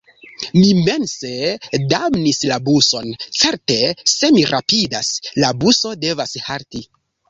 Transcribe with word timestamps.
Mi 0.53 0.69
mense 0.87 1.33
damnis 1.91 2.41
la 2.53 2.59
buson: 2.71 3.13
certe, 3.45 3.79
se 4.17 4.35
mi 4.39 4.49
rapidas– 4.57 5.17
la 5.45 5.57
buso 5.65 5.99
devas 6.09 6.39
halti. 6.51 6.89